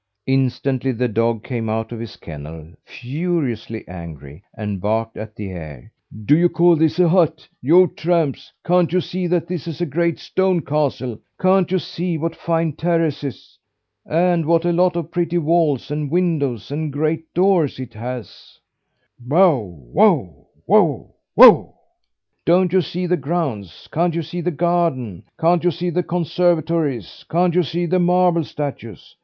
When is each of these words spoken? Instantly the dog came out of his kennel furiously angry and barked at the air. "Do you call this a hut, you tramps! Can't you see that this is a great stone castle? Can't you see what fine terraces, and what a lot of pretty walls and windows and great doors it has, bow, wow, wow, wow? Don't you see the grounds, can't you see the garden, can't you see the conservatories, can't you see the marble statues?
Instantly 0.25 0.91
the 0.93 1.07
dog 1.07 1.43
came 1.43 1.69
out 1.69 1.91
of 1.91 1.99
his 1.99 2.15
kennel 2.15 2.69
furiously 2.85 3.87
angry 3.87 4.41
and 4.57 4.81
barked 4.81 5.15
at 5.15 5.35
the 5.35 5.51
air. 5.51 5.91
"Do 6.25 6.35
you 6.35 6.49
call 6.49 6.75
this 6.75 6.97
a 6.97 7.07
hut, 7.07 7.47
you 7.61 7.85
tramps! 7.85 8.51
Can't 8.65 8.91
you 8.91 8.99
see 8.99 9.27
that 9.27 9.47
this 9.47 9.67
is 9.67 9.79
a 9.79 9.85
great 9.85 10.17
stone 10.17 10.61
castle? 10.61 11.19
Can't 11.39 11.69
you 11.71 11.77
see 11.77 12.17
what 12.17 12.35
fine 12.35 12.73
terraces, 12.73 13.59
and 14.03 14.47
what 14.47 14.65
a 14.65 14.71
lot 14.71 14.95
of 14.95 15.11
pretty 15.11 15.37
walls 15.37 15.91
and 15.91 16.09
windows 16.09 16.71
and 16.71 16.91
great 16.91 17.31
doors 17.35 17.79
it 17.79 17.93
has, 17.93 18.57
bow, 19.19 19.61
wow, 19.61 20.47
wow, 20.65 21.11
wow? 21.35 21.75
Don't 22.43 22.73
you 22.73 22.81
see 22.81 23.05
the 23.05 23.17
grounds, 23.17 23.87
can't 23.93 24.15
you 24.15 24.23
see 24.23 24.41
the 24.41 24.49
garden, 24.49 25.25
can't 25.39 25.63
you 25.63 25.69
see 25.69 25.91
the 25.91 26.01
conservatories, 26.01 27.23
can't 27.29 27.53
you 27.53 27.61
see 27.61 27.85
the 27.85 27.99
marble 27.99 28.43
statues? 28.43 29.15